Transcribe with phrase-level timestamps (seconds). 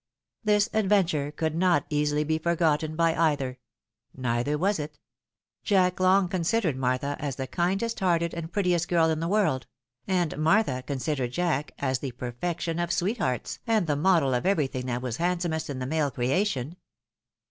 [0.43, 3.59] This adventure could not easily be forgotten by either,—
[4.17, 4.97] neither was it.
[5.61, 9.67] Jack long considered Martha as the kindest hearted and prettiest girl in the world;
[10.07, 14.85] and Martha considered Jack as the perfection of sweethearts, and the model of every tliing
[14.85, 16.77] that was handsomest in the male creation.